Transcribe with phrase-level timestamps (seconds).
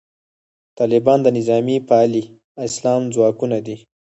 [0.79, 2.23] طالبان د نظامي پالي
[2.67, 3.77] اسلام ځواکونه دي.